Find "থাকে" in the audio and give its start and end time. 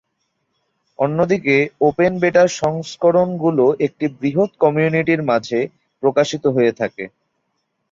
6.79-7.03